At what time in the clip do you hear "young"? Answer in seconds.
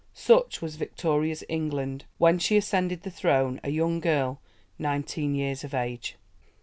3.69-3.99